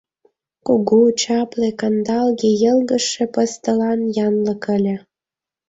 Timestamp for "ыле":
4.75-4.95